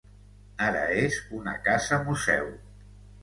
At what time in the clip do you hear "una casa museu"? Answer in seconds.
1.41-2.51